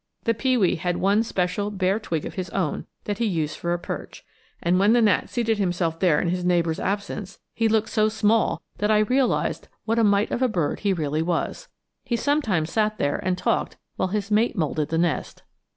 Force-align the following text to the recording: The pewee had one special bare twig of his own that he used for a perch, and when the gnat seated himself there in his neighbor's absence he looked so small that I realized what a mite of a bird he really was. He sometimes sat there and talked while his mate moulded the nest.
The 0.23 0.33
pewee 0.33 0.77
had 0.77 0.97
one 0.97 1.21
special 1.21 1.69
bare 1.69 1.99
twig 1.99 2.25
of 2.25 2.33
his 2.33 2.49
own 2.49 2.87
that 3.03 3.19
he 3.19 3.25
used 3.25 3.55
for 3.59 3.71
a 3.71 3.77
perch, 3.77 4.25
and 4.59 4.79
when 4.79 4.93
the 4.93 4.99
gnat 5.03 5.29
seated 5.29 5.59
himself 5.59 5.99
there 5.99 6.19
in 6.19 6.27
his 6.29 6.43
neighbor's 6.43 6.79
absence 6.79 7.37
he 7.53 7.67
looked 7.67 7.89
so 7.89 8.09
small 8.09 8.63
that 8.79 8.89
I 8.89 8.97
realized 9.05 9.67
what 9.85 9.99
a 9.99 10.03
mite 10.03 10.31
of 10.31 10.41
a 10.41 10.47
bird 10.47 10.79
he 10.79 10.91
really 10.91 11.21
was. 11.21 11.67
He 12.03 12.15
sometimes 12.15 12.71
sat 12.71 12.97
there 12.97 13.17
and 13.17 13.37
talked 13.37 13.77
while 13.95 14.07
his 14.09 14.31
mate 14.31 14.57
moulded 14.57 14.89
the 14.89 14.97
nest. 14.97 15.43